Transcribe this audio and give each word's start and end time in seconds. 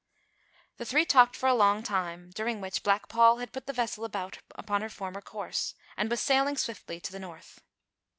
The 0.77 0.85
three 0.85 1.05
talked 1.05 1.35
for 1.35 1.47
a 1.47 1.53
long 1.53 1.83
time, 1.83 2.31
during 2.33 2.59
which 2.59 2.81
Black 2.81 3.07
Paul 3.07 3.37
had 3.37 3.51
put 3.51 3.67
the 3.67 3.71
vessel 3.71 4.03
about 4.03 4.39
upon 4.55 4.81
her 4.81 4.89
former 4.89 5.21
course, 5.21 5.75
and 5.95 6.09
was 6.09 6.19
sailing 6.21 6.57
swiftly 6.57 6.99
to 6.99 7.11
the 7.11 7.19
north. 7.19 7.61